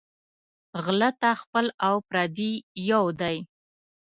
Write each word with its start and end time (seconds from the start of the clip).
غله 0.83 1.09
ته 1.21 1.29
خپل 1.41 1.65
او 1.87 1.95
پردي 2.09 2.51
یو 2.89 3.03
دى 3.19 3.37